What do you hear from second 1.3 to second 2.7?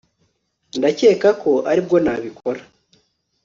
ko aribwo nabikora